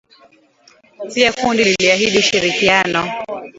[1.13, 3.11] Pia kundi liliahidi ushirikiano